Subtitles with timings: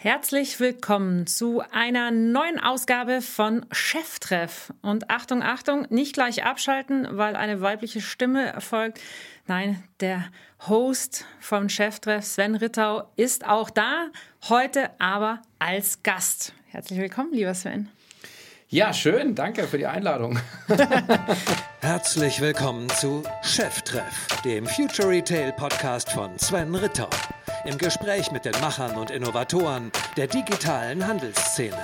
[0.00, 4.72] Herzlich willkommen zu einer neuen Ausgabe von Cheftreff.
[4.80, 9.00] Und Achtung, Achtung, nicht gleich abschalten, weil eine weibliche Stimme erfolgt.
[9.48, 10.26] Nein, der
[10.68, 14.06] Host vom Cheftreff, Sven Rittau, ist auch da,
[14.48, 16.52] heute aber als Gast.
[16.68, 17.88] Herzlich willkommen, lieber Sven.
[18.68, 20.38] Ja, schön, danke für die Einladung.
[21.80, 27.10] Herzlich willkommen zu Cheftreff, dem Future Retail Podcast von Sven Rittau
[27.64, 31.78] im Gespräch mit den Machern und Innovatoren der digitalen Handelsszene.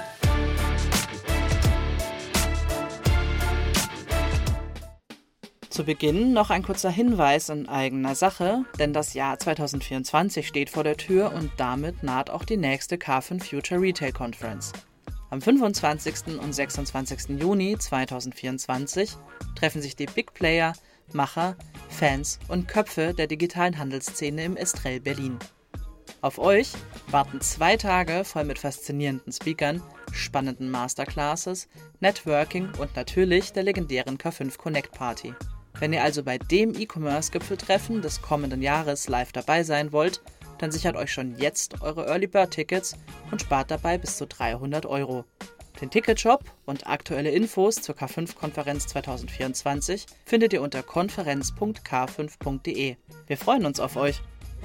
[5.74, 10.84] Zu Beginn noch ein kurzer Hinweis in eigener Sache, denn das Jahr 2024 steht vor
[10.84, 14.72] der Tür und damit naht auch die nächste K5 Future Retail Conference.
[15.30, 16.38] Am 25.
[16.40, 17.40] und 26.
[17.40, 19.16] Juni 2024
[19.56, 20.74] treffen sich die Big Player,
[21.12, 21.56] Macher,
[21.88, 25.40] Fans und Köpfe der digitalen Handelsszene im Estrell Berlin.
[26.24, 26.72] Auf euch
[27.08, 31.68] warten zwei Tage voll mit faszinierenden Speakern, spannenden Masterclasses,
[32.00, 35.34] Networking und natürlich der legendären K5 Connect Party.
[35.78, 40.22] Wenn ihr also bei dem E-Commerce-Gipfeltreffen des kommenden Jahres live dabei sein wollt,
[40.56, 42.96] dann sichert euch schon jetzt eure Early Bird Tickets
[43.30, 45.26] und spart dabei bis zu 300 Euro.
[45.82, 52.96] Den Ticketshop und aktuelle Infos zur K5-Konferenz 2024 findet ihr unter konferenz.k5.de.
[53.26, 54.22] Wir freuen uns auf euch!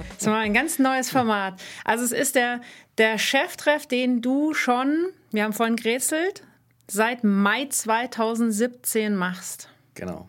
[0.08, 1.60] Das ist mal ein ganz neues Format.
[1.84, 2.60] Also es ist der,
[2.98, 6.42] der Cheftreff, den du schon, wir haben vorhin gerätselt,
[6.88, 9.68] seit Mai 2017 machst.
[9.94, 10.28] Genau.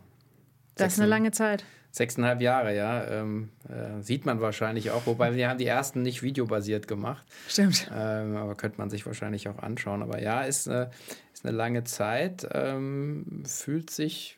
[0.76, 1.64] Das ist eine lange Zeit.
[1.92, 3.06] Sechseinhalb Jahre, ja.
[3.06, 5.06] Ähm, äh, sieht man wahrscheinlich auch.
[5.06, 7.26] Wobei wir haben die ersten nicht videobasiert gemacht.
[7.50, 7.92] Stimmt.
[7.94, 10.02] Ähm, aber könnte man sich wahrscheinlich auch anschauen.
[10.02, 10.88] Aber ja, ist, äh,
[11.34, 12.48] ist eine lange Zeit.
[12.54, 14.38] Ähm, fühlt sich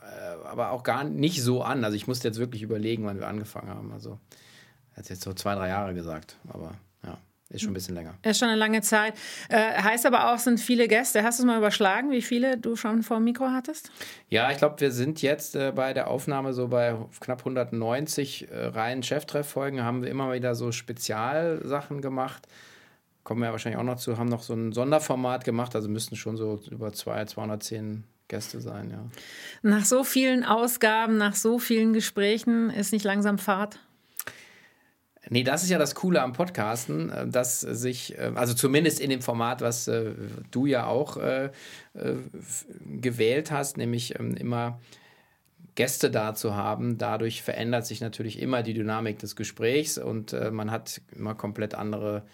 [0.00, 1.84] äh, aber auch gar nicht so an.
[1.84, 3.92] Also ich musste jetzt wirklich überlegen, wann wir angefangen haben.
[3.92, 4.18] Also
[4.96, 6.72] hat jetzt so zwei, drei Jahre gesagt, aber
[7.04, 7.18] ja,
[7.50, 8.14] ist schon ein bisschen länger.
[8.22, 9.14] Ist schon eine lange Zeit.
[9.48, 11.22] Äh, heißt aber auch, sind viele Gäste.
[11.22, 13.90] Hast du es mal überschlagen, wie viele du schon vor dem Mikro hattest?
[14.28, 18.66] Ja, ich glaube, wir sind jetzt äh, bei der Aufnahme so bei knapp 190 äh,
[18.66, 22.46] reinen Cheftrefffolgen, haben wir immer wieder so Spezialsachen gemacht.
[23.22, 26.16] Kommen wir ja wahrscheinlich auch noch zu, haben noch so ein Sonderformat gemacht, also müssten
[26.16, 29.04] schon so über 200, 210 Gäste sein, ja.
[29.60, 33.78] Nach so vielen Ausgaben, nach so vielen Gesprächen ist nicht langsam Fahrt?
[35.30, 39.10] Nee, das ist ja das Coole am Podcasten, äh, dass sich, äh, also zumindest in
[39.10, 40.12] dem Format, was äh,
[40.50, 41.18] du ja auch
[42.84, 44.80] gewählt hast, nämlich ähm, immer
[45.74, 46.98] Gäste da zu haben.
[46.98, 52.24] Dadurch verändert sich natürlich immer die Dynamik des Gesprächs und man hat immer komplett andere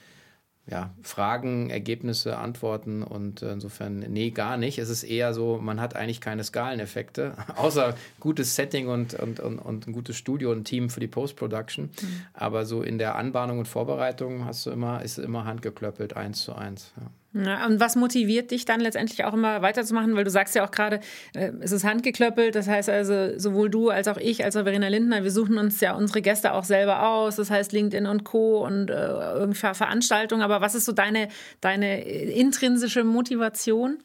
[0.70, 4.78] ja, Fragen, Ergebnisse, Antworten und äh, insofern, nee, gar nicht.
[4.78, 9.58] Es ist eher so, man hat eigentlich keine Skaleneffekte, außer gutes Setting und, und, und,
[9.58, 11.86] und ein gutes Studio und ein Team für die Post-Production.
[11.86, 12.22] Mhm.
[12.34, 16.54] Aber so in der Anbahnung und Vorbereitung hast du immer, ist immer handgeklöppelt, eins zu
[16.54, 16.92] eins.
[16.96, 17.10] Ja.
[17.34, 20.16] Ja, und was motiviert dich dann letztendlich auch immer weiterzumachen?
[20.16, 21.00] Weil du sagst ja auch gerade,
[21.34, 22.54] äh, es ist handgeklöppelt.
[22.54, 25.80] Das heißt also, sowohl du als auch ich, als auch Verena Lindner, wir suchen uns
[25.80, 27.36] ja unsere Gäste auch selber aus.
[27.36, 28.64] Das heißt LinkedIn und Co.
[28.64, 30.42] und äh, irgendwie Veranstaltungen.
[30.42, 31.28] Aber was ist so deine,
[31.60, 33.98] deine intrinsische Motivation?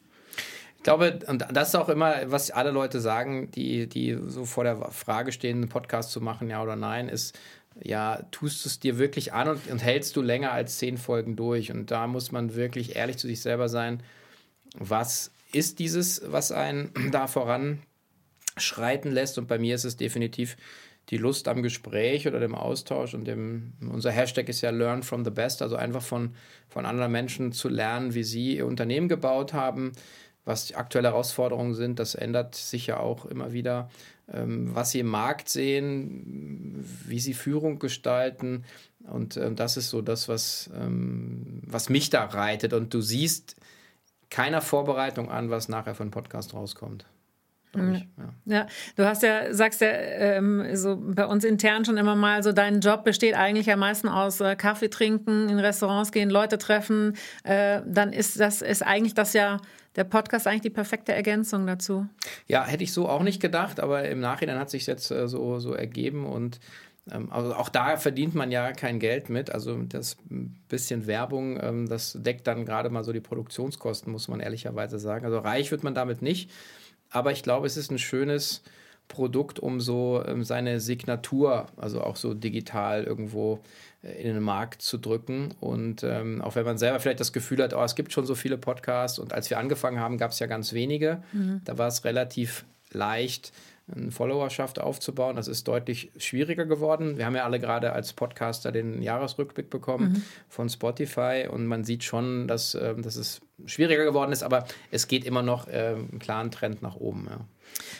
[0.76, 4.64] Ich glaube, und das ist auch immer, was alle Leute sagen, die, die so vor
[4.64, 7.38] der Frage stehen, einen Podcast zu machen, ja oder nein, ist,
[7.82, 11.36] ja, tust du es dir wirklich an und, und, hältst du länger als zehn Folgen
[11.36, 11.72] durch.
[11.72, 14.02] Und da muss man wirklich ehrlich zu sich selber sein.
[14.76, 19.38] Was ist dieses, was einen da voranschreiten lässt?
[19.38, 20.56] Und bei mir ist es definitiv
[21.10, 25.24] die Lust am Gespräch oder dem Austausch und dem, unser Hashtag ist ja Learn from
[25.24, 26.34] the Best, also einfach von,
[26.68, 29.92] von anderen Menschen zu lernen, wie sie ihr Unternehmen gebaut haben,
[30.44, 31.98] was die aktuelle Herausforderungen sind.
[31.98, 33.90] Das ändert sich ja auch immer wieder.
[34.32, 38.64] Ähm, was sie im Markt sehen, wie sie Führung gestalten.
[39.06, 42.72] Und ähm, das ist so das, was, ähm, was mich da reitet.
[42.72, 43.56] Und du siehst
[44.30, 47.04] keiner Vorbereitung an, was nachher von Podcast rauskommt.
[47.82, 48.02] Mhm.
[48.46, 48.56] Ja.
[48.58, 48.66] ja.
[48.96, 52.80] du hast ja, sagst ja, ähm, so bei uns intern schon immer mal so, dein
[52.80, 57.16] Job besteht eigentlich am meisten aus äh, Kaffee trinken, in Restaurants gehen, Leute treffen.
[57.42, 59.60] Äh, dann ist das, ist eigentlich das ja
[59.96, 62.06] der Podcast eigentlich die perfekte Ergänzung dazu.
[62.48, 65.60] Ja, hätte ich so auch nicht gedacht, aber im Nachhinein hat sich jetzt äh, so,
[65.60, 66.58] so ergeben und
[67.10, 69.50] ähm, also auch da verdient man ja kein Geld mit.
[69.50, 70.16] Also das
[70.68, 75.24] bisschen Werbung, ähm, das deckt dann gerade mal so die Produktionskosten, muss man ehrlicherweise sagen.
[75.24, 76.50] Also reich wird man damit nicht,
[77.14, 78.62] aber ich glaube, es ist ein schönes
[79.06, 83.60] Produkt, um so ähm, seine Signatur, also auch so digital irgendwo
[84.02, 85.54] äh, in den Markt zu drücken.
[85.60, 88.34] Und ähm, auch wenn man selber vielleicht das Gefühl hat, oh, es gibt schon so
[88.34, 91.22] viele Podcasts und als wir angefangen haben, gab es ja ganz wenige.
[91.32, 91.60] Mhm.
[91.64, 93.52] Da war es relativ leicht,
[93.92, 95.36] eine Followerschaft aufzubauen.
[95.36, 97.18] Das ist deutlich schwieriger geworden.
[97.18, 100.22] Wir haben ja alle gerade als Podcaster den Jahresrückblick bekommen mhm.
[100.48, 105.06] von Spotify und man sieht schon, dass, äh, dass es schwieriger geworden ist, aber es
[105.06, 107.28] geht immer noch äh, einen klaren Trend nach oben.
[107.28, 107.40] Ja.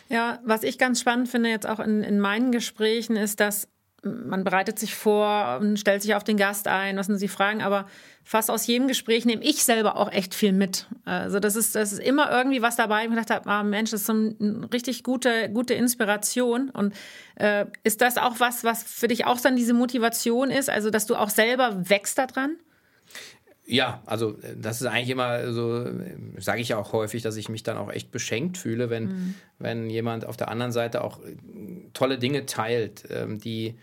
[0.09, 3.69] Ja, was ich ganz spannend finde jetzt auch in, in meinen Gesprächen ist, dass
[4.05, 7.63] man bereitet sich vor und stellt sich auf den Gast ein, was sind die Fragen,
[7.63, 7.87] aber
[8.23, 10.87] fast aus jedem Gespräch nehme ich selber auch echt viel mit.
[11.05, 13.91] Also das ist, das ist immer irgendwie was dabei, wo ich gedacht habe, ah, Mensch,
[13.91, 16.71] das ist so eine richtig gute, gute Inspiration.
[16.71, 16.95] Und
[17.37, 21.07] äh, ist das auch was, was für dich auch dann diese Motivation ist, also dass
[21.07, 22.57] du auch selber wächst daran?
[23.67, 25.87] Ja, also äh, das ist eigentlich immer so,
[26.39, 29.35] sage ich ja auch häufig, dass ich mich dann auch echt beschenkt fühle, wenn, mhm.
[29.59, 31.37] wenn jemand auf der anderen Seite auch äh,
[31.95, 33.79] tolle Dinge teilt, ähm, die,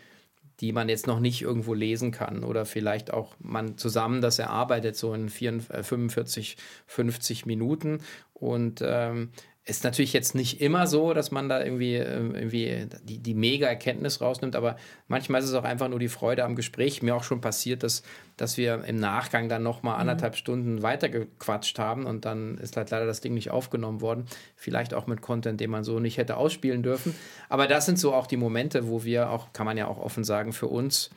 [0.60, 4.96] die man jetzt noch nicht irgendwo lesen kann oder vielleicht auch man zusammen das erarbeitet,
[4.96, 8.02] so in 44, 45, 50 Minuten.
[8.34, 9.32] Und ähm,
[9.64, 13.68] ist natürlich jetzt nicht immer so, dass man da irgendwie, ähm, irgendwie die, die mega
[13.68, 14.76] Erkenntnis rausnimmt, aber
[15.08, 17.04] manchmal ist es auch einfach nur die Freude am Gespräch.
[17.04, 18.02] Mir auch schon passiert, dass,
[18.38, 20.02] dass wir im Nachgang dann nochmal mhm.
[20.02, 24.26] anderthalb Stunden weitergequatscht haben und dann ist halt leider das Ding nicht aufgenommen worden.
[24.56, 27.16] Vielleicht auch mit Content, den man so nicht hätte ausspielen dürfen.
[27.48, 30.24] Aber das sind so auch die Momente, wo wir auch, kann man ja auch offen
[30.24, 31.12] sagen, für uns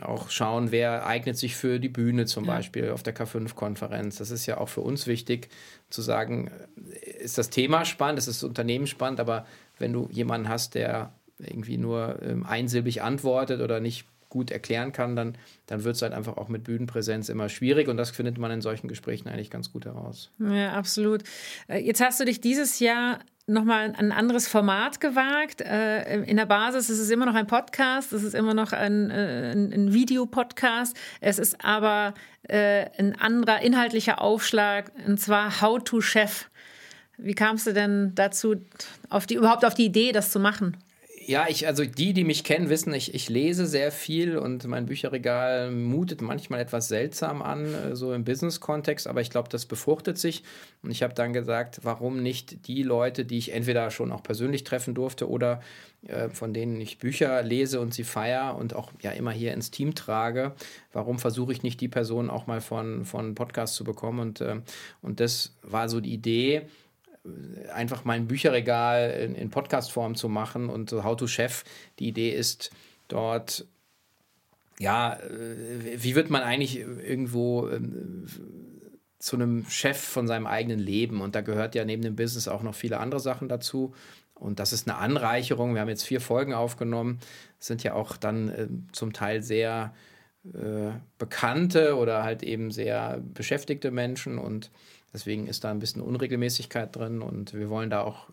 [0.00, 2.54] auch schauen, wer eignet sich für die Bühne zum ja.
[2.54, 4.16] Beispiel auf der K5-Konferenz.
[4.16, 5.48] Das ist ja auch für uns wichtig
[5.90, 6.50] zu sagen,
[7.18, 9.46] ist das Thema spannend, ist das Unternehmen spannend, aber
[9.78, 15.16] wenn du jemanden hast, der irgendwie nur ähm, einsilbig antwortet oder nicht gut erklären kann,
[15.16, 15.36] dann,
[15.66, 18.60] dann wird es halt einfach auch mit Bühnenpräsenz immer schwierig und das findet man in
[18.60, 20.30] solchen Gesprächen eigentlich ganz gut heraus.
[20.38, 21.22] Ja, absolut.
[21.68, 25.60] Äh, jetzt hast du dich dieses Jahr nochmal ein anderes Format gewagt.
[25.60, 29.10] Äh, in der Basis ist es immer noch ein Podcast, es ist immer noch ein,
[29.10, 30.96] äh, ein, ein Videopodcast.
[31.20, 32.14] Es ist aber
[32.48, 36.48] äh, ein anderer inhaltlicher Aufschlag, und zwar How to Chef.
[37.18, 38.56] Wie kamst du denn dazu,
[39.08, 40.76] auf die, überhaupt auf die Idee, das zu machen?
[41.28, 44.86] Ja, ich, also die, die mich kennen, wissen, ich, ich lese sehr viel und mein
[44.86, 50.18] Bücherregal mutet manchmal etwas seltsam an, äh, so im Business-Kontext, aber ich glaube, das befruchtet
[50.18, 50.44] sich.
[50.84, 54.62] Und ich habe dann gesagt, warum nicht die Leute, die ich entweder schon auch persönlich
[54.62, 55.60] treffen durfte oder
[56.06, 59.72] äh, von denen ich Bücher lese und sie feiere und auch ja immer hier ins
[59.72, 60.54] Team trage,
[60.92, 64.20] warum versuche ich nicht die Person auch mal von, von Podcast zu bekommen?
[64.20, 64.60] Und, äh,
[65.02, 66.68] und das war so die Idee
[67.72, 71.64] einfach mein Bücherregal in, in Podcast-Form zu machen und so How to Chef.
[71.98, 72.70] Die Idee ist
[73.08, 73.66] dort,
[74.78, 78.26] ja, äh, wie wird man eigentlich irgendwo ähm,
[79.18, 81.20] zu einem Chef von seinem eigenen Leben?
[81.20, 83.94] Und da gehört ja neben dem Business auch noch viele andere Sachen dazu.
[84.34, 85.74] Und das ist eine Anreicherung.
[85.74, 87.18] Wir haben jetzt vier Folgen aufgenommen,
[87.58, 89.94] sind ja auch dann äh, zum Teil sehr
[90.54, 94.70] äh, bekannte oder halt eben sehr beschäftigte Menschen und
[95.16, 98.28] Deswegen ist da ein bisschen Unregelmäßigkeit drin und wir wollen da auch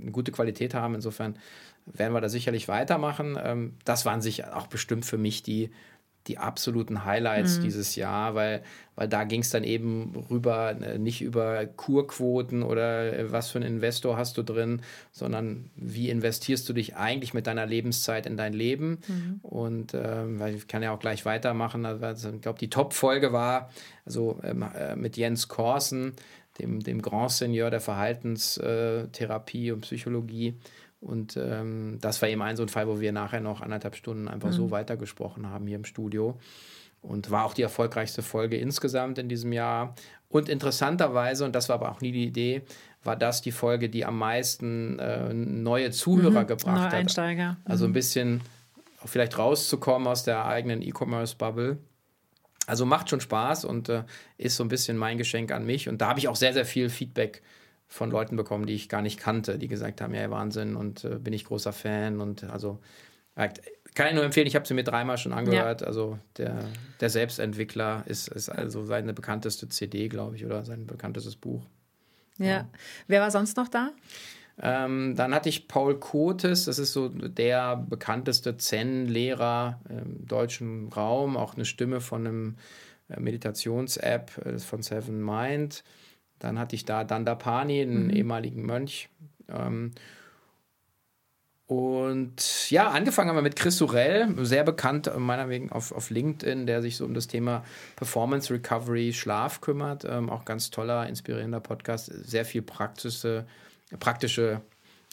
[0.00, 0.94] eine gute Qualität haben.
[0.94, 1.36] Insofern
[1.84, 3.38] werden wir da sicherlich weitermachen.
[3.38, 5.70] Ähm, das waren sicher auch bestimmt für mich die
[6.28, 7.62] die absoluten Highlights mhm.
[7.62, 8.62] dieses Jahr, weil,
[8.94, 13.58] weil da ging es dann eben rüber, äh, nicht über Kurquoten oder äh, was für
[13.58, 18.36] einen Investor hast du drin, sondern wie investierst du dich eigentlich mit deiner Lebenszeit in
[18.36, 18.98] dein Leben.
[19.08, 19.40] Mhm.
[19.42, 21.84] Und ähm, ich kann ja auch gleich weitermachen.
[21.84, 23.70] Also, ich glaube, die Top-Folge war
[24.04, 26.14] also ähm, äh, mit Jens Korsen,
[26.58, 30.54] dem, dem Grand Seigneur der Verhaltenstherapie und Psychologie.
[31.02, 34.28] Und ähm, das war eben ein so ein Fall, wo wir nachher noch anderthalb Stunden
[34.28, 34.54] einfach mhm.
[34.54, 36.38] so weitergesprochen haben hier im Studio.
[37.02, 39.96] Und war auch die erfolgreichste Folge insgesamt in diesem Jahr.
[40.28, 42.62] Und interessanterweise, und das war aber auch nie die Idee,
[43.02, 46.94] war das die Folge, die am meisten äh, neue Zuhörer mhm, gebracht neue hat.
[46.94, 47.56] Einsteiger.
[47.64, 47.94] Also ein mhm.
[47.94, 48.40] bisschen
[49.04, 51.78] vielleicht rauszukommen aus der eigenen E-Commerce-Bubble.
[52.68, 54.04] Also macht schon Spaß und äh,
[54.38, 55.88] ist so ein bisschen mein Geschenk an mich.
[55.88, 57.42] Und da habe ich auch sehr, sehr viel Feedback
[57.92, 61.18] von Leuten bekommen, die ich gar nicht kannte, die gesagt haben, ja, Wahnsinn und äh,
[61.18, 62.80] bin ich großer Fan und also
[63.94, 65.82] kann ich nur empfehlen, ich habe sie mir dreimal schon angehört.
[65.82, 65.86] Ja.
[65.86, 66.64] Also der,
[67.00, 71.62] der Selbstentwickler ist, ist also seine bekannteste CD, glaube ich, oder sein bekanntestes Buch.
[72.38, 72.46] Ja.
[72.46, 72.68] ja.
[73.06, 73.90] Wer war sonst noch da?
[74.60, 81.36] Ähm, dann hatte ich Paul Kotes, das ist so der bekannteste Zen-Lehrer im deutschen Raum,
[81.36, 82.56] auch eine Stimme von einem
[83.08, 85.84] äh, Meditations-App äh, von Seven Mind.
[86.42, 88.10] Dann hatte ich da Dandapani, einen mhm.
[88.10, 89.08] ehemaligen Mönch.
[89.48, 89.92] Ähm,
[91.66, 96.66] und ja, angefangen haben wir mit Chris Sorel, sehr bekannt meiner Wegen auf, auf LinkedIn,
[96.66, 97.64] der sich so um das Thema
[97.96, 100.04] Performance Recovery, Schlaf kümmert.
[100.04, 103.46] Ähm, auch ganz toller, inspirierender Podcast, sehr viel praktische,
[104.00, 104.60] praktische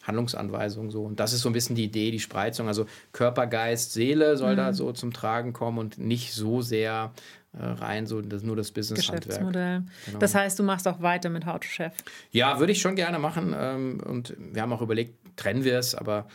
[0.09, 1.03] Handlungsanweisungen so.
[1.03, 2.67] Und das ist so ein bisschen die Idee, die Spreizung.
[2.67, 4.57] Also Körper, Geist, Seele soll mhm.
[4.57, 7.13] da so zum Tragen kommen und nicht so sehr
[7.53, 9.23] äh, rein, so das, nur das Business-Handwerk.
[9.23, 9.83] Geschäftsmodell.
[10.05, 10.19] Genau.
[10.19, 11.93] Das heißt, du machst auch weiter mit How to Chef?
[12.31, 13.55] Ja, würde ich schon gerne machen.
[13.57, 16.27] Ähm, und wir haben auch überlegt, trennen wir es, aber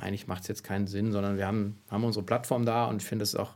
[0.00, 3.08] eigentlich macht es jetzt keinen Sinn, sondern wir haben, haben unsere Plattform da und ich
[3.08, 3.54] finde es auch,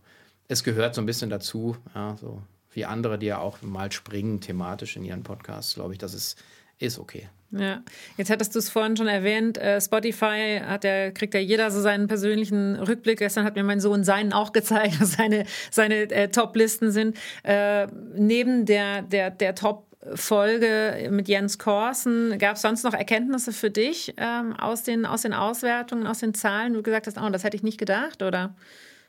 [0.49, 2.43] es gehört so ein bisschen dazu, ja, so
[2.73, 6.43] wie andere, die ja auch mal springen thematisch in ihren Podcasts, glaube ich, das ist,
[6.87, 7.29] ist okay.
[7.51, 7.83] Ja,
[8.17, 11.83] jetzt hattest du es vorhin schon erwähnt, äh, Spotify hat ja, kriegt ja jeder so
[11.83, 13.19] seinen persönlichen Rückblick.
[13.19, 17.19] Gestern hat mir mein Sohn seinen auch gezeigt, was seine, seine äh, Top-Listen sind.
[17.43, 19.87] Äh, neben der, der, der Top-
[20.17, 22.37] Folge mit Jens Korsen.
[22.41, 26.35] Gab es sonst noch Erkenntnisse für dich ähm, aus, den, aus den Auswertungen, aus den
[26.35, 26.75] Zahlen?
[26.75, 28.57] Du gesagt hast, oh, das hätte ich nicht gedacht oder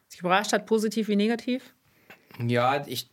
[0.08, 1.74] sich überrascht hat, positiv wie negativ?
[2.40, 3.10] Ja, ich.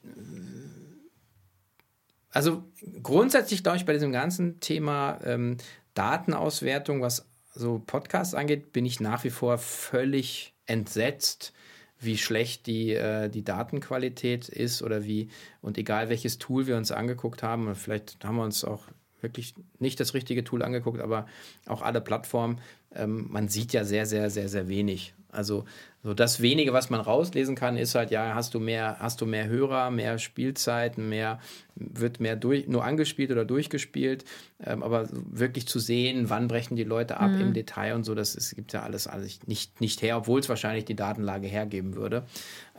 [2.30, 2.64] Also
[3.02, 5.56] grundsätzlich glaube ich bei diesem ganzen Thema ähm,
[5.94, 11.52] Datenauswertung, was so Podcasts angeht, bin ich nach wie vor völlig entsetzt,
[11.98, 15.28] wie schlecht die, äh, die Datenqualität ist oder wie,
[15.60, 18.84] und egal welches Tool wir uns angeguckt haben, vielleicht haben wir uns auch
[19.20, 21.26] wirklich nicht das richtige Tool angeguckt, aber
[21.66, 22.60] auch alle Plattformen,
[22.94, 25.14] ähm, man sieht ja sehr, sehr, sehr, sehr wenig.
[25.32, 25.64] Also
[26.02, 29.26] so das wenige, was man rauslesen kann, ist halt, ja, hast du mehr, hast du
[29.26, 31.40] mehr Hörer, mehr Spielzeiten, mehr,
[31.74, 34.24] wird mehr durch, nur angespielt oder durchgespielt.
[34.64, 37.40] Ähm, aber wirklich zu sehen, wann brechen die Leute ab mhm.
[37.40, 40.48] im Detail und so, das ist, gibt ja alles, alles nicht, nicht her, obwohl es
[40.48, 42.24] wahrscheinlich die Datenlage hergeben würde.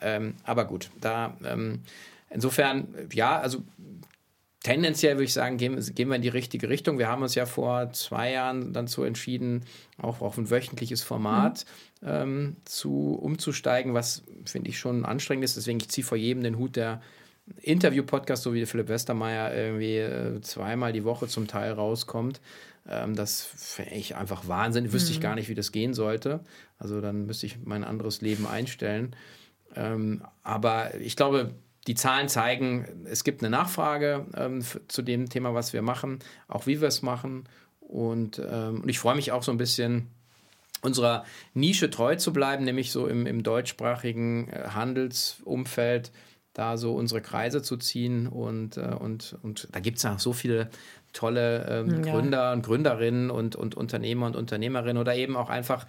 [0.02, 1.82] Ähm, aber gut, da ähm,
[2.32, 3.60] insofern, ja, also
[4.64, 6.98] tendenziell würde ich sagen, gehen, gehen, wir in die richtige Richtung.
[6.98, 9.66] Wir haben uns ja vor zwei Jahren dann so entschieden,
[9.98, 11.66] auch auf ein wöchentliches Format
[12.02, 12.08] mhm.
[12.08, 15.58] ähm, zu, umzusteigen, was finde ich schon anstrengend ist.
[15.58, 17.02] Deswegen, ich ziehe vor jedem den Hut, der
[17.62, 22.40] Interview-Podcast, so wie Philipp Westermeier, irgendwie äh, zweimal die Woche zum Teil rauskommt.
[22.88, 24.94] Ähm, das finde ich einfach Wahnsinn.
[24.94, 25.16] Wüsste mhm.
[25.16, 26.42] ich gar nicht, wie das gehen sollte.
[26.78, 29.16] Also dann müsste ich mein anderes Leben einstellen.
[29.76, 31.52] Ähm, aber ich glaube,
[31.88, 36.68] die Zahlen zeigen, es gibt eine Nachfrage ähm, zu dem Thema, was wir machen, auch
[36.68, 37.46] wie wir es machen.
[37.80, 40.08] Und, ähm, und ich freue mich auch so ein bisschen,
[40.82, 46.12] unserer Nische treu zu bleiben, nämlich so im, im deutschsprachigen äh, Handelsumfeld,
[46.54, 48.28] da so unsere Kreise zu ziehen.
[48.28, 50.70] Und, äh, und, und da gibt es ja so viele
[51.14, 52.12] tolle ähm, ja.
[52.12, 55.86] Gründer und Gründerinnen und, und Unternehmer und Unternehmerinnen oder eben auch einfach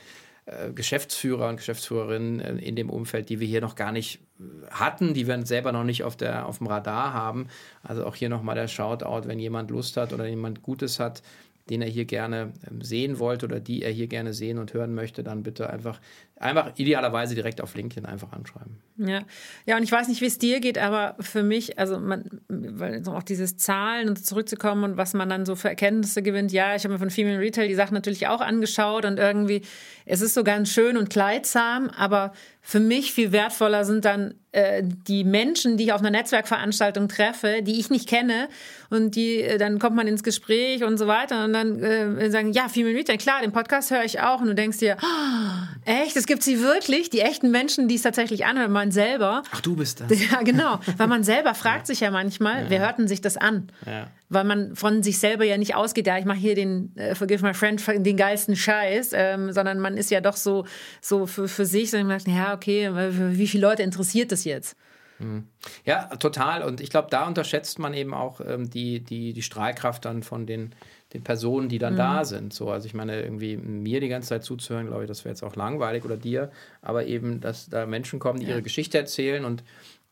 [0.75, 5.15] Geschäftsführer und Geschäftsführerinnen äh, in dem Umfeld, die wir hier noch gar nicht äh, hatten,
[5.15, 7.47] die wir selber noch nicht auf, der, auf dem Radar haben.
[7.83, 11.23] Also auch hier nochmal der Shoutout, wenn jemand Lust hat oder jemand Gutes hat,
[11.71, 14.95] den er hier gerne ähm, sehen wollte oder die er hier gerne sehen und hören
[14.95, 16.01] möchte, dann bitte einfach,
[16.43, 18.79] einfach idealerweise direkt auf LinkedIn einfach anschreiben.
[18.97, 19.23] Ja,
[19.65, 23.03] ja und ich weiß nicht, wie es dir geht, aber für mich, also man, weil
[23.09, 26.85] auch dieses Zahlen und zurückzukommen und was man dann so für Erkenntnisse gewinnt, ja, ich
[26.85, 29.63] habe mir von Female Retail die Sachen natürlich auch angeschaut und irgendwie,
[30.05, 32.33] es ist so ganz schön und kleidsam, aber
[32.65, 37.61] für mich viel wertvoller sind dann äh, die Menschen, die ich auf einer Netzwerkveranstaltung treffe,
[37.63, 38.49] die ich nicht kenne
[38.89, 42.53] und die äh, dann kommt man ins Gespräch und so weiter und dann äh, sagen,
[42.53, 46.17] ja, Female Retail, klar, den Podcast höre ich auch und du denkst dir, oh, echt,
[46.17, 49.43] es gibt sie wirklich, die echten Menschen, die es tatsächlich anhören, man selber.
[49.51, 50.13] Ach, du bist das.
[50.31, 52.71] Ja, genau, weil man selber fragt sich ja manchmal, ja.
[52.71, 53.73] wer hört denn sich das an?
[53.85, 54.07] Ja.
[54.29, 57.45] Weil man von sich selber ja nicht ausgeht, ja, ich mache hier den, äh, forgive
[57.45, 60.65] my friend, den geilsten Scheiß, ähm, sondern man ist ja doch so,
[61.01, 62.91] so für, für sich, sondern man sagt, ja, okay,
[63.37, 64.77] wie viele Leute interessiert das jetzt?
[65.23, 65.47] Mhm.
[65.85, 66.63] Ja, total.
[66.63, 70.47] Und ich glaube, da unterschätzt man eben auch ähm, die, die, die Strahlkraft dann von
[70.47, 70.75] den,
[71.13, 71.99] den Personen, die dann mhm.
[71.99, 72.53] da sind.
[72.53, 75.43] So, also ich meine, irgendwie mir die ganze Zeit zuzuhören, glaube ich, das wäre jetzt
[75.43, 76.51] auch langweilig oder dir,
[76.81, 78.53] aber eben, dass da Menschen kommen, die ja.
[78.53, 79.63] ihre Geschichte erzählen und,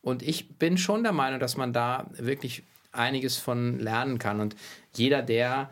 [0.01, 4.39] und ich bin schon der Meinung, dass man da wirklich einiges von lernen kann.
[4.39, 4.55] Und
[4.93, 5.69] jeder, der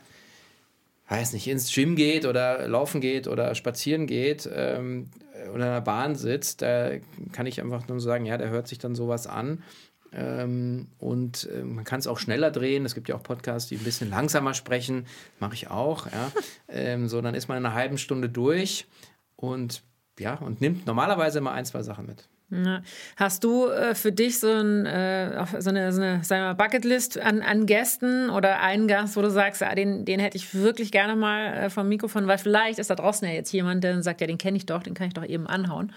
[1.09, 5.09] weiß nicht, ins Gym geht oder laufen geht oder spazieren geht ähm,
[5.53, 6.91] oder in der Bahn sitzt, da
[7.31, 9.63] kann ich einfach nur sagen, ja, der hört sich dann sowas an.
[10.11, 12.85] Ähm, und äh, man kann es auch schneller drehen.
[12.85, 15.05] Es gibt ja auch Podcasts, die ein bisschen langsamer sprechen.
[15.39, 16.07] Mache ich auch.
[16.07, 16.31] Ja.
[16.67, 18.87] ähm, so, dann ist man in einer halben Stunde durch
[19.35, 19.83] und
[20.19, 22.27] ja, und nimmt normalerweise immer ein, zwei Sachen mit.
[22.51, 22.81] Ja.
[23.15, 27.19] Hast du äh, für dich so, ein, äh, so eine, so eine sagen wir, Bucketlist
[27.19, 30.91] an, an Gästen oder einen Gast, wo du sagst, ah, den, den hätte ich wirklich
[30.91, 34.21] gerne mal äh, vom Mikrofon, weil vielleicht ist da draußen ja jetzt jemand, der sagt,
[34.21, 35.93] ja, den kenne ich doch, den kann ich doch eben anhauen.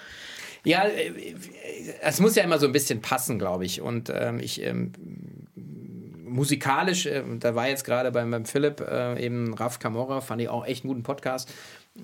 [0.64, 1.34] Ja, äh,
[2.00, 3.80] es muss ja immer so ein bisschen passen, glaube ich.
[3.80, 4.92] Und ähm, ich ähm,
[6.24, 10.48] musikalisch, äh, da war jetzt gerade beim, beim Philipp äh, eben Raf Camorra, fand ich
[10.48, 11.52] auch echt einen guten Podcast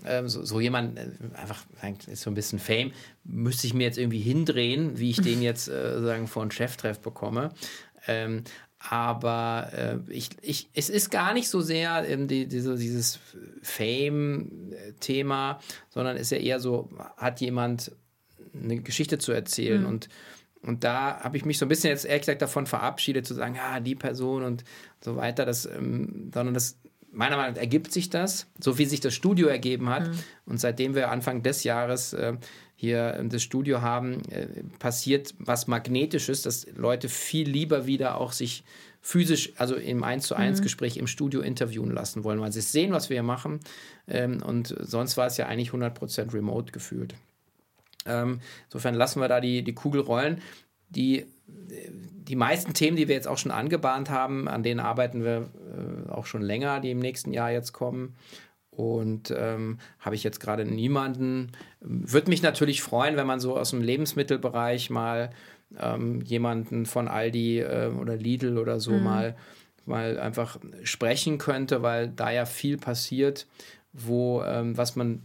[0.04, 1.64] ähm, so, so, jemand, äh, einfach
[2.06, 2.92] ist so ein bisschen Fame,
[3.24, 7.52] müsste ich mir jetzt irgendwie hindrehen, wie ich den jetzt äh, sagen einen Cheftreff bekomme.
[8.06, 8.44] Ähm,
[8.78, 13.18] aber äh, ich, ich, es ist gar nicht so sehr ähm, die, diese, dieses
[13.62, 17.90] Fame-Thema, sondern ist ja eher so, hat jemand
[18.54, 19.88] eine Geschichte zu erzählen mhm.
[19.88, 20.08] und
[20.60, 23.54] und da habe ich mich so ein bisschen jetzt ehrlich gesagt davon verabschiedet, zu sagen,
[23.54, 24.64] ja, die Person und
[25.00, 26.78] so weiter, das, ähm, sondern das
[27.10, 30.08] meiner Meinung nach ergibt sich das, so wie sich das Studio ergeben hat.
[30.08, 30.18] Mhm.
[30.46, 32.34] Und seitdem wir Anfang des Jahres äh,
[32.76, 34.46] hier das Studio haben, äh,
[34.78, 38.62] passiert was Magnetisches, dass Leute viel lieber wieder auch sich
[39.00, 40.62] physisch, also im 1 zu 1 mhm.
[40.62, 43.60] Gespräch im Studio interviewen lassen wollen, weil sie sehen, was wir hier machen.
[44.06, 47.14] Ähm, und sonst war es ja eigentlich 100% remote gefühlt.
[48.06, 50.40] Ähm, insofern lassen wir da die, die Kugel rollen.
[50.90, 55.48] Die, die meisten Themen, die wir jetzt auch schon angebahnt haben, an denen arbeiten wir
[56.06, 58.16] äh, auch schon länger, die im nächsten Jahr jetzt kommen.
[58.70, 61.50] Und ähm, habe ich jetzt gerade niemanden.
[61.80, 65.30] Würde mich natürlich freuen, wenn man so aus dem Lebensmittelbereich mal
[65.78, 69.02] ähm, jemanden von Aldi äh, oder Lidl oder so mhm.
[69.02, 69.36] mal,
[69.84, 73.46] mal einfach sprechen könnte, weil da ja viel passiert,
[73.92, 75.22] wo ähm, was man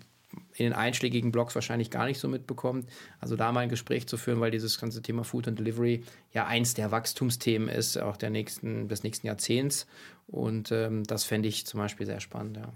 [0.56, 2.88] in den einschlägigen Blogs wahrscheinlich gar nicht so mitbekommt.
[3.20, 6.46] Also da mal ein Gespräch zu führen, weil dieses ganze Thema Food and Delivery ja
[6.46, 9.88] eins der Wachstumsthemen ist, auch der nächsten, des nächsten Jahrzehnts.
[10.28, 12.58] Und ähm, das fände ich zum Beispiel sehr spannend.
[12.58, 12.72] Ja.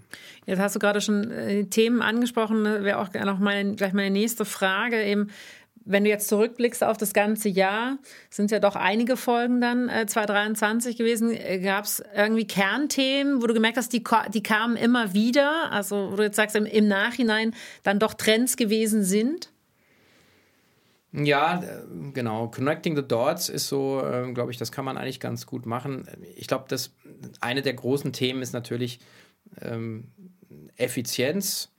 [0.46, 4.44] Jetzt hast du gerade schon äh, Themen angesprochen, wäre auch noch meine, gleich meine nächste
[4.44, 5.28] Frage eben
[5.88, 7.98] wenn du jetzt zurückblickst auf das ganze Jahr,
[8.30, 11.32] sind ja doch einige Folgen dann äh, 2023 gewesen.
[11.32, 15.72] Äh, Gab es irgendwie Kernthemen, wo du gemerkt hast, die, die kamen immer wieder?
[15.72, 19.50] Also, wo du jetzt sagst, im, im Nachhinein dann doch Trends gewesen sind?
[21.12, 22.48] Ja, äh, genau.
[22.48, 26.06] Connecting the Dots ist so, äh, glaube ich, das kann man eigentlich ganz gut machen.
[26.36, 26.94] Ich glaube, dass
[27.40, 29.00] eine der großen Themen ist natürlich
[29.62, 30.08] ähm,
[30.76, 31.72] Effizienz.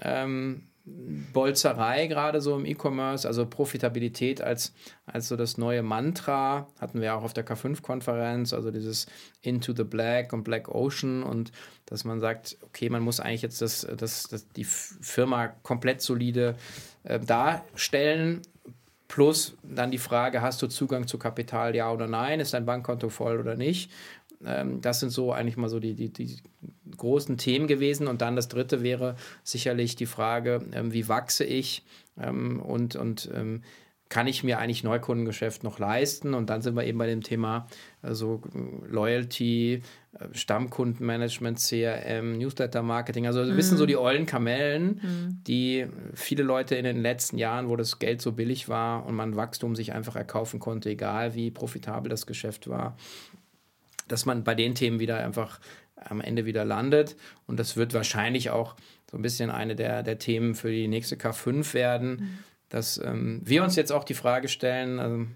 [0.00, 4.74] Ähm, Bolzerei gerade so im E-Commerce, also Profitabilität als,
[5.06, 9.06] als so das neue Mantra, hatten wir auch auf der K5-Konferenz, also dieses
[9.42, 11.52] Into the Black und Black Ocean und
[11.86, 16.56] dass man sagt, okay, man muss eigentlich jetzt das, das, das die Firma komplett solide
[17.04, 18.42] äh, darstellen,
[19.06, 23.08] plus dann die Frage, hast du Zugang zu Kapital, ja oder nein, ist dein Bankkonto
[23.08, 23.90] voll oder nicht
[24.44, 26.36] ähm, das sind so eigentlich mal so die, die, die
[26.96, 28.06] großen Themen gewesen.
[28.06, 31.84] Und dann das dritte wäre sicherlich die Frage, ähm, wie wachse ich
[32.20, 33.62] ähm, und, und ähm,
[34.12, 36.34] kann ich mir eigentlich Neukundengeschäft noch leisten?
[36.34, 37.66] Und dann sind wir eben bei dem Thema
[38.02, 38.42] also
[38.86, 39.80] Loyalty,
[40.12, 43.26] äh, Stammkundenmanagement, CRM, Newsletter-Marketing.
[43.26, 43.56] Also mhm.
[43.56, 45.40] wissen so die ollen Kamellen, mhm.
[45.46, 49.34] die viele Leute in den letzten Jahren, wo das Geld so billig war und man
[49.34, 52.98] Wachstum sich einfach erkaufen konnte, egal wie profitabel das Geschäft war,
[54.12, 55.58] dass man bei den Themen wieder einfach
[55.96, 57.16] am Ende wieder landet.
[57.46, 58.76] Und das wird wahrscheinlich auch
[59.10, 62.38] so ein bisschen eine der, der Themen für die nächste K5 werden, mhm.
[62.68, 65.26] dass ähm, wir uns jetzt auch die Frage stellen, also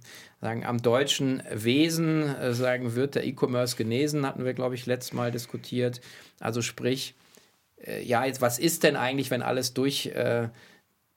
[0.40, 5.12] sagen, am deutschen Wesen, äh, sagen, wird der E-Commerce genesen, hatten wir, glaube ich, letztes
[5.12, 6.00] Mal diskutiert.
[6.40, 7.14] Also sprich,
[7.82, 10.06] äh, ja, jetzt, was ist denn eigentlich, wenn alles durch...
[10.06, 10.48] Äh,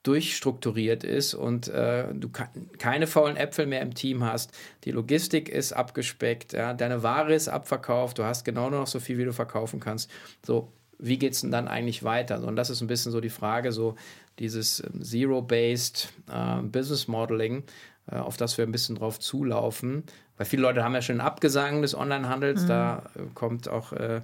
[0.04, 2.30] durchstrukturiert ist und äh, du
[2.78, 7.50] keine faulen Äpfel mehr im Team hast, die Logistik ist abgespeckt, ja, deine Ware ist
[7.50, 10.10] abverkauft, du hast genau noch so viel, wie du verkaufen kannst.
[10.46, 12.42] So, wie geht es denn dann eigentlich weiter?
[12.44, 13.96] Und das ist ein bisschen so die Frage, so
[14.40, 17.64] dieses ähm, Zero-Based äh, Business Modeling,
[18.10, 20.04] äh, auf das wir ein bisschen drauf zulaufen.
[20.38, 22.68] Weil viele Leute haben ja schon einen Abgesang des Onlinehandels, mhm.
[22.68, 24.22] da äh, kommt auch, äh,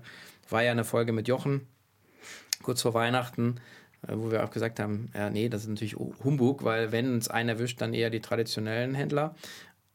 [0.50, 1.68] war ja eine Folge mit Jochen
[2.66, 3.56] kurz vor Weihnachten,
[4.08, 7.50] wo wir auch gesagt haben, ja, nee, das ist natürlich Humbug, weil wenn es einen
[7.50, 9.36] erwischt, dann eher die traditionellen Händler.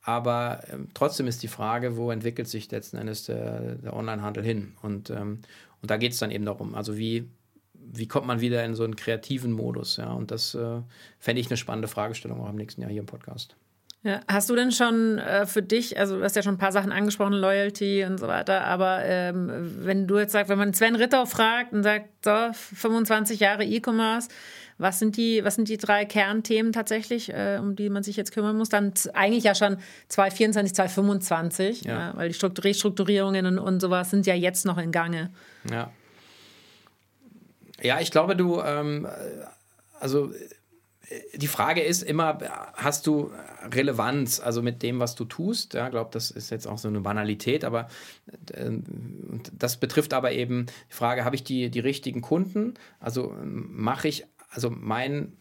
[0.02, 4.74] Aber ähm, trotzdem ist die Frage, wo entwickelt sich letzten Endes der, der Onlinehandel hin?
[4.82, 5.40] Und, ähm,
[5.82, 7.28] und da geht es dann eben darum, also wie,
[7.74, 9.98] wie kommt man wieder in so einen kreativen Modus?
[9.98, 10.12] Ja?
[10.12, 10.80] Und das äh,
[11.18, 13.56] fände ich eine spannende Fragestellung auch im nächsten Jahr hier im Podcast.
[14.02, 16.72] Ja, hast du denn schon äh, für dich, also du hast ja schon ein paar
[16.72, 19.50] Sachen angesprochen, Loyalty und so weiter, aber ähm,
[19.84, 24.28] wenn du jetzt sagst, wenn man Sven Ritter fragt und sagt, so, 25 Jahre E-Commerce,
[24.78, 28.32] was sind die, was sind die drei Kernthemen tatsächlich, äh, um die man sich jetzt
[28.32, 28.70] kümmern muss?
[28.70, 29.76] Dann eigentlich ja schon
[30.08, 31.92] 2024, 2025, ja.
[31.92, 35.28] Ja, weil die Restrukturierungen und, und sowas sind ja jetzt noch in Gange.
[35.70, 35.90] Ja.
[37.82, 39.06] Ja, ich glaube, du, ähm,
[40.00, 40.32] also
[41.34, 42.38] die Frage ist immer,
[42.74, 43.32] hast du
[43.72, 45.74] Relevanz, also mit dem, was du tust?
[45.74, 47.88] Ja, ich glaube, das ist jetzt auch so eine Banalität, aber
[48.52, 48.70] äh,
[49.52, 52.74] das betrifft aber eben die Frage, habe ich die, die richtigen Kunden?
[53.00, 55.36] Also mache ich, also mein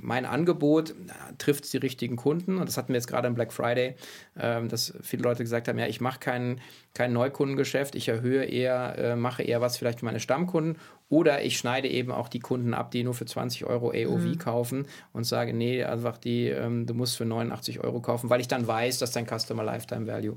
[0.00, 0.94] mein Angebot
[1.38, 2.58] trifft die richtigen Kunden.
[2.58, 3.94] Und das hatten wir jetzt gerade im Black Friday,
[4.38, 6.60] ähm, dass viele Leute gesagt haben, ja, ich mache kein,
[6.94, 10.76] kein Neukundengeschäft, ich erhöhe eher, äh, mache eher was vielleicht für meine Stammkunden
[11.10, 14.38] oder ich schneide eben auch die Kunden ab, die nur für 20 Euro AOV mhm.
[14.38, 18.48] kaufen und sage, nee, einfach die, ähm, du musst für 89 Euro kaufen, weil ich
[18.48, 20.36] dann weiß, dass dein Customer Lifetime Value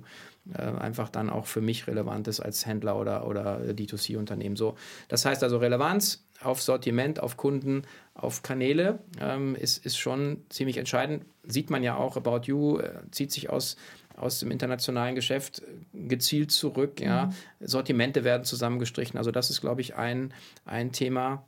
[0.53, 4.55] äh, einfach dann auch für mich relevant ist als Händler oder, oder D2C-Unternehmen.
[4.55, 4.75] So,
[5.09, 10.77] das heißt also Relevanz auf Sortiment, auf Kunden, auf Kanäle ähm, ist, ist schon ziemlich
[10.77, 11.25] entscheidend.
[11.43, 13.77] Sieht man ja auch, About You äh, zieht sich aus
[14.21, 16.99] aus dem internationalen Geschäft gezielt zurück.
[16.99, 17.27] Ja.
[17.27, 17.33] Mhm.
[17.67, 19.17] Sortimente werden zusammengestrichen.
[19.17, 20.33] Also das ist, glaube ich, ein,
[20.65, 21.45] ein Thema.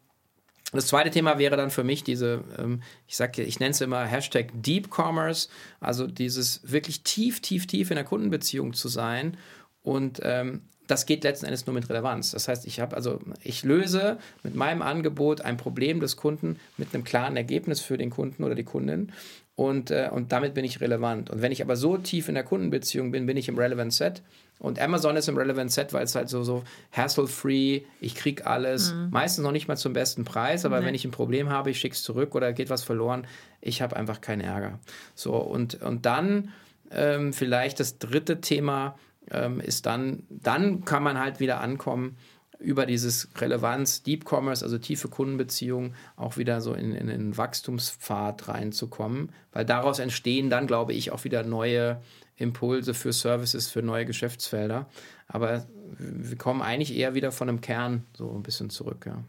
[0.72, 4.06] Das zweite Thema wäre dann für mich diese, ähm, ich sage, ich nenne es immer
[4.06, 9.38] Hashtag Deep Commerce, also dieses wirklich tief, tief, tief in der Kundenbeziehung zu sein
[9.84, 12.32] und ähm, das geht letzten Endes nur mit Relevanz.
[12.32, 16.94] Das heißt, ich habe also, ich löse mit meinem Angebot ein Problem des Kunden mit
[16.94, 19.12] einem klaren Ergebnis für den Kunden oder die Kundin.
[19.56, 21.30] Und, äh, und damit bin ich relevant.
[21.30, 24.24] Und wenn ich aber so tief in der Kundenbeziehung bin, bin ich im Relevant Set.
[24.60, 28.94] Und Amazon ist im Relevant Set, weil es halt so, so hassle-free, ich kriege alles,
[28.94, 29.10] mhm.
[29.12, 30.86] meistens noch nicht mal zum besten Preis, aber mhm.
[30.86, 33.28] wenn ich ein Problem habe, ich schicke es zurück oder geht was verloren,
[33.62, 34.80] ich habe einfach keinen Ärger.
[35.16, 36.52] So, und, und dann
[36.92, 38.98] ähm, vielleicht das dritte Thema,
[39.32, 42.18] ähm, ist dann, dann kann man halt wieder ankommen
[42.60, 48.48] über dieses Relevanz, Deep Commerce, also tiefe Kundenbeziehungen, auch wieder so in, in den Wachstumspfad
[48.48, 52.02] reinzukommen, weil daraus entstehen dann, glaube ich, auch wieder neue
[52.38, 54.88] Impulse für Services, für neue Geschäftsfelder.
[55.28, 55.66] Aber
[55.98, 59.06] wir kommen eigentlich eher wieder von einem Kern so ein bisschen zurück.
[59.06, 59.24] Ja.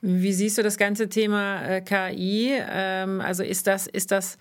[0.00, 2.58] Wie siehst du das ganze Thema äh, KI?
[2.58, 4.36] Ähm, also ist das, ist das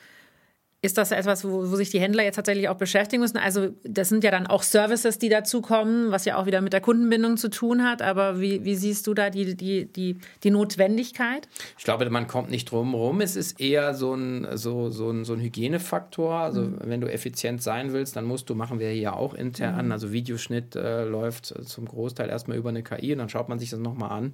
[0.81, 3.37] ist das etwas, wo, wo, sich die Händler jetzt tatsächlich auch beschäftigen müssen?
[3.37, 6.79] Also das sind ja dann auch Services, die dazukommen, was ja auch wieder mit der
[6.79, 8.01] Kundenbindung zu tun hat.
[8.01, 11.49] Aber wie, wie siehst du da die, die, die, die Notwendigkeit?
[11.77, 13.19] Ich glaube, man kommt nicht drum rum.
[13.19, 16.33] Es ist eher so ein, so, so ein, so ein Hygienefaktor.
[16.33, 16.77] Also mhm.
[16.85, 19.91] wenn du effizient sein willst, dann musst du, machen wir hier auch intern, mhm.
[19.91, 23.69] also Videoschnitt äh, läuft zum Großteil erstmal über eine KI und dann schaut man sich
[23.69, 24.33] das nochmal an.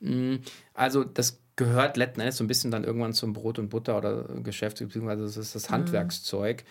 [0.00, 0.40] Mhm.
[0.72, 4.24] Also das gehört letzten Endes so ein bisschen dann irgendwann zum Brot und Butter oder
[4.42, 5.74] Geschäft, beziehungsweise das ist das mhm.
[5.74, 6.64] Handwerkszeug.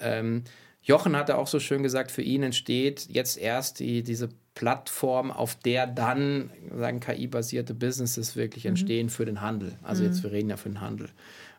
[0.00, 0.44] Ähm,
[0.82, 5.54] Jochen hatte auch so schön gesagt, für ihn entsteht jetzt erst die, diese Plattform, auf
[5.54, 8.70] der dann sagen KI-basierte Businesses wirklich mhm.
[8.70, 9.76] entstehen für den Handel.
[9.82, 10.08] Also mhm.
[10.08, 11.10] jetzt, wir reden ja für den Handel.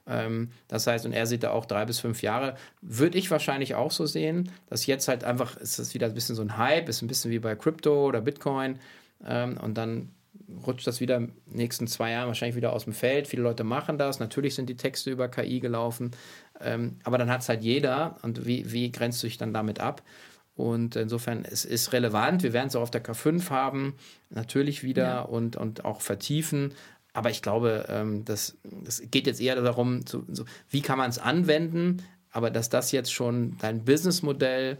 [0.07, 2.55] Ähm, das heißt, und er sieht da auch drei bis fünf Jahre.
[2.81, 6.35] Würde ich wahrscheinlich auch so sehen, dass jetzt halt einfach, ist das wieder ein bisschen
[6.35, 8.79] so ein Hype, ist ein bisschen wie bei Crypto oder Bitcoin.
[9.25, 10.09] Ähm, und dann
[10.65, 13.27] rutscht das wieder in den nächsten zwei Jahren wahrscheinlich wieder aus dem Feld.
[13.27, 14.19] Viele Leute machen das.
[14.19, 16.11] Natürlich sind die Texte über KI gelaufen.
[16.59, 18.17] Ähm, aber dann hat es halt jeder.
[18.21, 20.01] Und wie, wie grenzt du dich dann damit ab?
[20.55, 22.43] Und insofern, es ist relevant.
[22.43, 23.95] Wir werden es auch auf der K5 haben,
[24.29, 25.21] natürlich wieder ja.
[25.21, 26.73] und, und auch vertiefen.
[27.13, 31.09] Aber ich glaube, ähm, das, das geht jetzt eher darum, so, so, wie kann man
[31.09, 34.77] es anwenden, aber dass das jetzt schon dein Businessmodell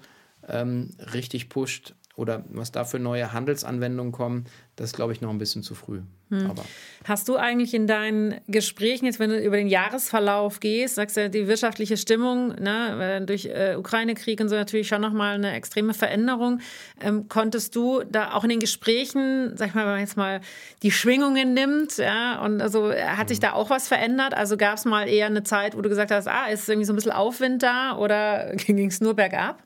[0.48, 5.30] ähm, richtig pusht, oder was da für neue Handelsanwendungen kommen, das ist, glaube ich, noch
[5.30, 6.02] ein bisschen zu früh.
[6.30, 6.52] Hm.
[6.52, 6.64] Aber
[7.06, 11.30] Hast du eigentlich in deinen Gesprächen, jetzt wenn du über den Jahresverlauf gehst, sagst du,
[11.30, 16.60] die wirtschaftliche Stimmung ne, durch äh, Ukraine-Krieg und so natürlich schon nochmal eine extreme Veränderung.
[17.02, 20.42] Ähm, konntest du da auch in den Gesprächen, sag ich mal, wenn man jetzt mal
[20.84, 23.44] die Schwingungen nimmt, ja, und also hat sich hm.
[23.44, 24.34] da auch was verändert?
[24.34, 26.92] Also gab es mal eher eine Zeit, wo du gesagt hast, ah, ist irgendwie so
[26.94, 29.64] ein bisschen Aufwind da oder ging es nur bergab?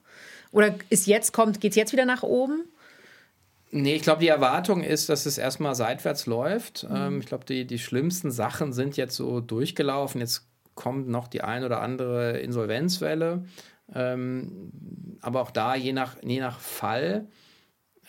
[0.54, 2.64] Oder ist jetzt kommt, geht es jetzt wieder nach oben?
[3.72, 6.88] Nee, ich glaube, die Erwartung ist, dass es erstmal seitwärts läuft.
[6.88, 6.96] Mhm.
[6.96, 10.22] Ähm, ich glaube, die, die schlimmsten Sachen sind jetzt so durchgelaufen.
[10.22, 13.46] Jetzt kommt noch die ein oder andere Insolvenzwelle.
[13.94, 17.28] Ähm, aber auch da, je nach, je nach Fall,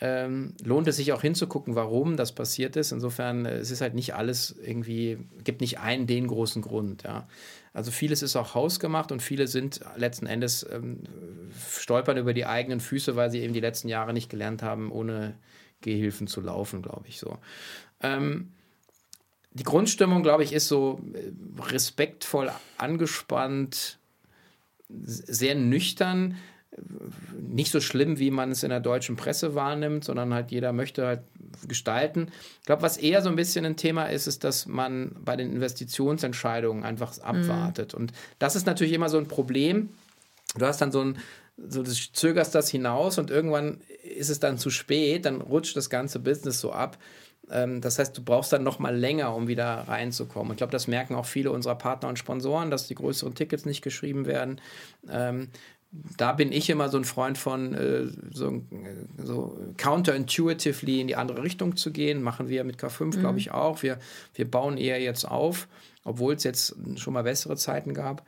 [0.01, 2.91] ähm, lohnt es sich auch hinzugucken, warum das passiert ist.
[2.91, 7.03] Insofern, äh, es ist halt nicht alles irgendwie, gibt nicht einen den großen Grund.
[7.03, 7.27] Ja.
[7.75, 11.03] Also vieles ist auch hausgemacht und viele sind letzten Endes ähm,
[11.77, 15.37] stolpern über die eigenen Füße, weil sie eben die letzten Jahre nicht gelernt haben, ohne
[15.81, 17.37] Gehhilfen zu laufen, glaube ich so.
[17.99, 18.53] Ähm,
[19.51, 23.99] die Grundstimmung, glaube ich, ist so äh, respektvoll angespannt,
[24.87, 26.37] sehr nüchtern
[27.39, 31.05] nicht so schlimm, wie man es in der deutschen Presse wahrnimmt, sondern halt jeder möchte
[31.05, 31.21] halt
[31.67, 32.31] gestalten.
[32.59, 35.51] Ich glaube, was eher so ein bisschen ein Thema ist, ist, dass man bei den
[35.51, 37.93] Investitionsentscheidungen einfach abwartet.
[37.93, 38.01] Mhm.
[38.01, 39.89] Und das ist natürlich immer so ein Problem.
[40.57, 41.17] Du hast dann so ein,
[41.57, 43.81] so du zögerst das hinaus und irgendwann
[44.17, 46.97] ist es dann zu spät, dann rutscht das ganze Business so ab.
[47.51, 50.53] Ähm, das heißt, du brauchst dann noch mal länger, um wieder reinzukommen.
[50.53, 53.81] Ich glaube, das merken auch viele unserer Partner und Sponsoren, dass die größeren Tickets nicht
[53.81, 54.61] geschrieben werden.
[56.17, 58.61] Da bin ich immer so ein Freund von, äh, so,
[59.17, 62.21] so counterintuitively in die andere Richtung zu gehen.
[62.21, 63.11] Machen wir mit K5, mhm.
[63.11, 63.83] glaube ich, auch.
[63.83, 63.99] Wir,
[64.33, 65.67] wir bauen eher jetzt auf,
[66.03, 68.25] obwohl es jetzt schon mal bessere Zeiten gab,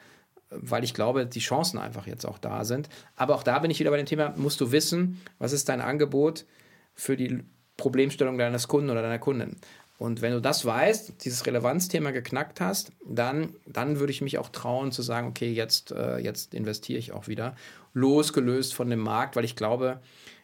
[0.49, 2.89] weil ich glaube, die Chancen einfach jetzt auch da sind.
[3.15, 5.81] Aber auch da bin ich wieder bei dem Thema, musst du wissen, was ist dein
[5.81, 6.45] Angebot
[6.93, 7.43] für die
[7.77, 9.57] Problemstellung deines Kunden oder deiner Kundin.
[9.97, 14.49] Und wenn du das weißt, dieses Relevanzthema geknackt hast, dann, dann würde ich mich auch
[14.49, 17.55] trauen zu sagen, okay, jetzt, äh, jetzt investiere ich auch wieder,
[17.93, 19.99] losgelöst von dem Markt, weil ich glaube,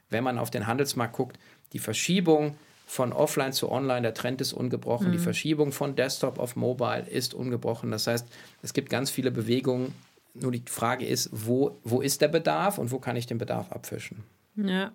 [0.10, 1.38] wenn man auf den Handelsmarkt guckt,
[1.72, 2.56] die Verschiebung
[2.88, 5.14] von Offline zu Online, der Trend ist ungebrochen, mhm.
[5.14, 7.92] die Verschiebung von Desktop auf Mobile ist ungebrochen.
[7.92, 8.28] Das heißt,
[8.64, 9.94] es gibt ganz viele Bewegungen
[10.34, 13.72] nur die Frage ist, wo, wo ist der Bedarf und wo kann ich den Bedarf
[13.72, 14.24] abfischen?
[14.56, 14.92] Ja,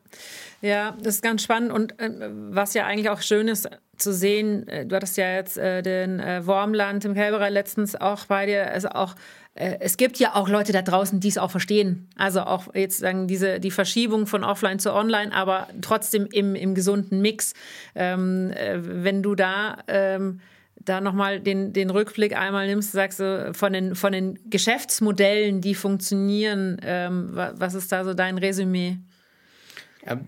[0.60, 2.10] ja, das ist ganz spannend und äh,
[2.50, 6.20] was ja eigentlich auch schön ist zu sehen, äh, du hattest ja jetzt äh, den
[6.20, 9.16] äh, Wormland im Kälberei letztens auch bei dir, also auch
[9.58, 12.08] äh, es gibt ja auch Leute da draußen, die es auch verstehen.
[12.16, 16.74] Also auch jetzt sagen diese die Verschiebung von Offline zu Online, aber trotzdem im, im
[16.74, 17.54] gesunden Mix.
[17.94, 20.40] Ähm, äh, wenn du da ähm,
[20.76, 25.74] da nochmal den, den Rückblick einmal nimmst, sagst du, von den, von den Geschäftsmodellen, die
[25.74, 28.96] funktionieren, ähm, was ist da so dein Resümee?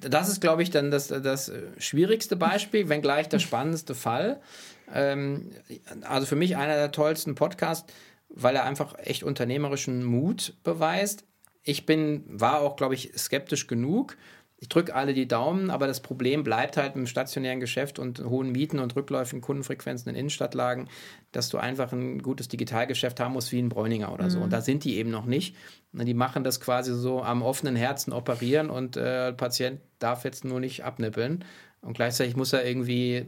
[0.00, 4.40] Das ist, glaube ich, dann das, das schwierigste Beispiel, wenngleich der spannendste Fall.
[4.92, 5.50] Ähm,
[6.02, 7.92] also für mich einer der tollsten Podcasts,
[8.28, 11.24] weil er einfach echt unternehmerischen Mut beweist.
[11.62, 14.16] Ich bin, war auch, glaube ich, skeptisch genug
[14.62, 18.52] ich drücke alle die Daumen, aber das Problem bleibt halt im stationären Geschäft und hohen
[18.52, 20.88] Mieten und rückläufigen Kundenfrequenzen in Innenstadtlagen,
[21.32, 24.36] dass du einfach ein gutes Digitalgeschäft haben musst wie ein Bräuninger oder so.
[24.36, 24.44] Mhm.
[24.44, 25.56] Und da sind die eben noch nicht.
[25.92, 30.44] Die machen das quasi so am offenen Herzen operieren und äh, der Patient darf jetzt
[30.44, 31.44] nur nicht abnippeln.
[31.80, 33.26] Und gleichzeitig muss er irgendwie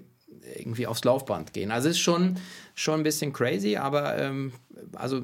[0.56, 1.70] irgendwie aufs Laufband gehen.
[1.70, 2.36] Also ist schon,
[2.74, 4.52] schon ein bisschen crazy, aber ähm,
[4.94, 5.22] also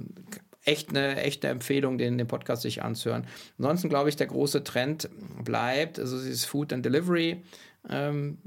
[0.69, 3.27] echt eine echte Empfehlung, den, den Podcast sich anzuhören.
[3.59, 5.09] Ansonsten glaube ich, der große Trend
[5.43, 7.43] bleibt, also dieses Food and Delivery
[7.89, 8.39] ähm,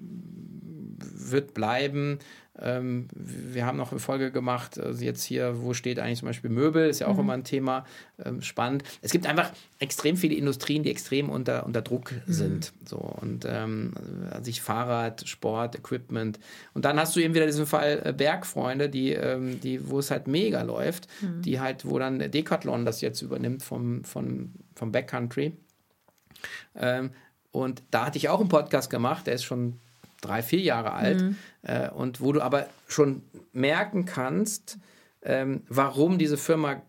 [0.98, 2.20] wird bleiben.
[2.60, 6.50] Ähm, wir haben noch eine Folge gemacht, also jetzt hier, wo steht eigentlich zum Beispiel
[6.50, 7.20] Möbel, ist ja auch mhm.
[7.22, 7.86] immer ein Thema,
[8.24, 8.84] ähm, spannend.
[9.02, 12.34] Es gibt einfach extrem viele Industrien, die extrem unter, unter Druck mhm.
[12.34, 12.74] sind.
[12.86, 13.94] So, und ähm,
[14.30, 16.40] also Fahrrad, Sport, Equipment.
[16.74, 20.12] Und dann hast du eben wieder diesen Fall äh, Bergfreunde, die, ähm, die, wo es
[20.12, 21.42] halt mega läuft, mhm.
[21.42, 25.54] die halt, wo dann Decathlon das jetzt übernimmt vom, vom, vom Backcountry.
[26.76, 27.12] Ähm,
[27.52, 29.80] und da hatte ich auch einen Podcast gemacht, der ist schon
[30.22, 31.22] drei, vier Jahre alt.
[31.22, 31.36] Mhm.
[31.64, 34.78] Äh, und wo du aber schon merken kannst,
[35.24, 36.82] ähm, warum diese Firma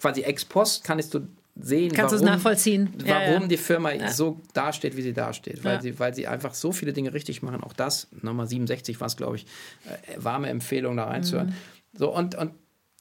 [0.00, 2.92] quasi ex post kannst du sehen, Kannst warum, nachvollziehen?
[2.98, 3.46] warum ja.
[3.46, 4.10] die Firma ja.
[4.10, 5.62] so dasteht, wie sie dasteht.
[5.62, 5.80] Weil, ja.
[5.82, 7.62] sie, weil sie einfach so viele Dinge richtig machen.
[7.62, 9.46] Auch das, nochmal 67 war es, glaube ich,
[9.86, 11.48] äh, warme Empfehlung da reinzuhören.
[11.48, 11.98] Mhm.
[11.98, 12.52] So, und, und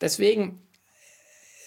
[0.02, 0.60] deswegen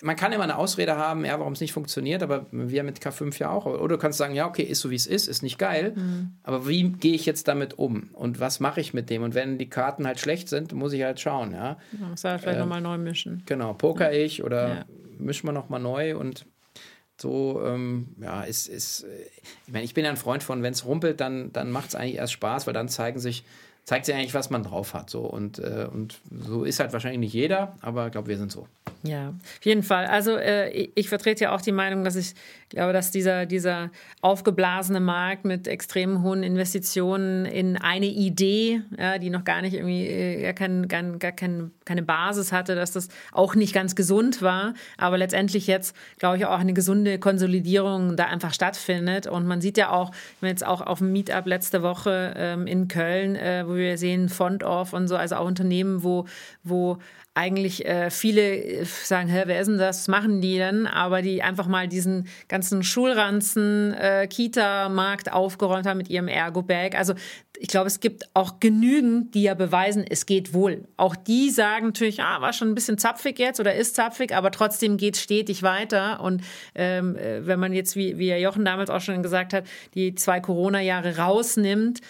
[0.02, 3.38] man kann immer eine Ausrede haben, ja, warum es nicht funktioniert, aber wir mit K5
[3.38, 3.66] ja auch.
[3.66, 6.32] Oder du kannst sagen, ja, okay, ist so wie es ist, ist nicht geil, mhm.
[6.42, 9.22] aber wie gehe ich jetzt damit um und was mache ich mit dem?
[9.22, 11.78] Und wenn die Karten halt schlecht sind, muss ich halt schauen, ja.
[11.98, 13.42] ja muss halt vielleicht äh, nochmal neu mischen.
[13.46, 14.24] Genau, poker ja.
[14.24, 14.85] ich oder ja.
[15.18, 16.46] mischen wir nochmal neu und
[17.18, 19.06] so, ähm, ja, ist, ist,
[19.66, 21.94] ich meine, ich bin ja ein Freund von, wenn es rumpelt, dann, dann macht es
[21.94, 23.44] eigentlich erst Spaß, weil dann zeigen sich
[23.87, 25.09] zeigt sich eigentlich, was man drauf hat.
[25.09, 25.20] So.
[25.20, 28.66] Und, äh, und so ist halt wahrscheinlich nicht jeder, aber ich glaube, wir sind so.
[29.05, 30.07] Ja, auf jeden Fall.
[30.07, 32.35] Also äh, ich, vertrete ja auch die Meinung, dass ich
[32.68, 39.31] glaube, dass dieser, dieser aufgeblasene Markt mit extrem hohen Investitionen in eine Idee, ja, die
[39.31, 43.09] noch gar nicht irgendwie äh, gar, kein, gar, gar kein, keine Basis hatte, dass das
[43.31, 48.25] auch nicht ganz gesund war, aber letztendlich jetzt, glaube ich, auch eine gesunde Konsolidierung da
[48.25, 49.29] einfach stattfindet.
[49.29, 53.37] Und man sieht ja auch, jetzt auch auf dem Meetup letzte Woche ähm, in Köln,
[53.37, 56.26] äh, wo wir sehen Font Off und so, also auch Unternehmen, wo,
[56.62, 56.98] wo
[57.36, 60.00] eigentlich äh, viele äh, sagen, hä, wer ist denn das?
[60.00, 60.86] Was machen die denn?
[60.86, 66.96] Aber die einfach mal diesen ganzen Schulranzen, äh, Kita-Markt aufgeräumt haben mit ihrem Ergo-Bag.
[66.96, 67.12] Also
[67.58, 70.84] ich glaube, es gibt auch genügend, die ja beweisen, es geht wohl.
[70.96, 74.50] Auch die sagen natürlich, ah, war schon ein bisschen zapfig jetzt oder ist zapfig, aber
[74.50, 76.20] trotzdem geht stetig weiter.
[76.20, 76.42] Und
[76.74, 80.40] ähm, äh, wenn man jetzt, wie, wie Jochen damals auch schon gesagt hat, die zwei
[80.40, 82.00] Corona-Jahre rausnimmt,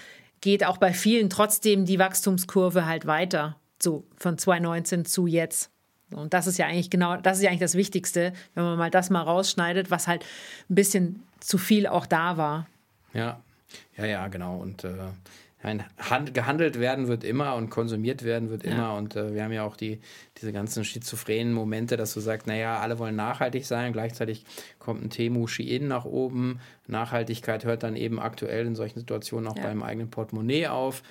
[0.47, 3.57] geht auch bei vielen trotzdem die Wachstumskurve halt weiter.
[3.83, 5.73] So von 2019 zu jetzt.
[6.13, 8.91] Und das ist ja eigentlich genau, das ist ja eigentlich das Wichtigste, wenn man mal
[8.93, 10.25] das mal rausschneidet, was halt
[10.71, 12.69] ein bisschen zu viel auch da war.
[13.13, 13.41] Ja,
[13.97, 14.59] ja, ja, genau.
[14.59, 14.95] Und äh,
[16.33, 18.77] gehandelt werden wird immer und konsumiert werden wird immer.
[18.77, 18.97] Ja.
[18.97, 20.01] Und äh, wir haben ja auch die,
[20.41, 24.45] diese ganzen schizophrenen Momente, dass du sagst, naja, alle wollen nachhaltig sein, gleichzeitig
[24.79, 26.61] kommt ein Temu Shein nach oben.
[26.87, 29.65] Nachhaltigkeit hört dann eben aktuell in solchen Situationen auch ja.
[29.65, 31.03] beim eigenen Portemonnaie auf.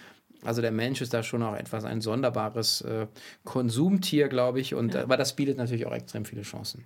[0.44, 3.08] Also der Mensch ist da schon auch etwas ein sonderbares äh,
[3.44, 4.76] Konsumtier, glaube ich.
[4.76, 5.04] Und, ja.
[5.04, 6.86] Aber das bietet natürlich auch extrem viele Chancen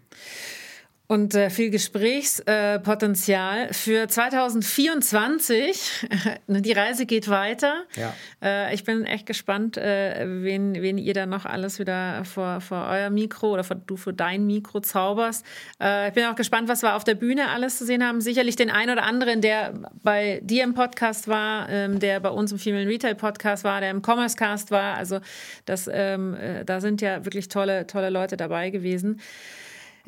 [1.12, 6.08] und äh, viel Gesprächspotenzial äh, für 2024.
[6.48, 7.86] Die Reise geht weiter.
[7.96, 8.14] Ja.
[8.44, 12.90] Äh, ich bin echt gespannt, äh, wen, wen ihr da noch alles wieder vor, vor
[12.92, 15.44] euer Mikro oder vor, du für dein Mikro zauberst.
[15.82, 18.22] Äh, ich bin auch gespannt, was wir auf der Bühne alles zu sehen haben.
[18.22, 22.52] Sicherlich den einen oder anderen, der bei dir im Podcast war, ähm, der bei uns
[22.52, 24.96] im Female Retail Podcast war, der im Commerce Cast war.
[24.96, 25.22] Also
[25.66, 29.20] das, ähm, äh, da sind ja wirklich tolle, tolle Leute dabei gewesen.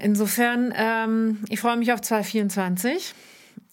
[0.02, 3.14] Insofern, ähm, ich freue mich auf 2024,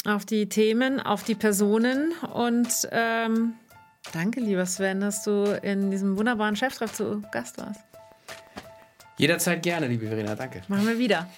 [0.04, 3.54] auf die Themen, auf die Personen und ähm,
[4.12, 7.80] danke, lieber Sven, dass du in diesem wunderbaren Cheftreff zu Gast warst.
[9.16, 10.62] Jederzeit gerne, liebe Verena, danke.
[10.68, 11.28] Machen wir wieder.